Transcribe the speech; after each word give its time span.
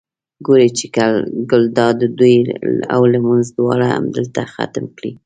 ګوري 0.45 0.69
چې 0.77 0.85
ګلداد 1.51 1.97
ډوډۍ 2.17 2.37
او 2.93 3.01
لمونځ 3.13 3.45
دواړه 3.57 3.85
همدلته 3.95 4.41
ختم 4.53 4.85
کړي. 4.97 5.11